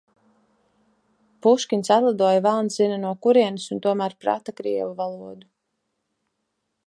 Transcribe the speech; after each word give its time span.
Puškins 1.45 1.91
atlidoja 1.95 2.39
velns 2.47 2.79
zina 2.81 2.97
no 3.05 3.13
kurienes 3.27 3.69
un 3.77 3.83
tomēr 3.85 4.17
prata 4.25 4.57
krievu 4.63 4.99
valodu. 5.03 5.49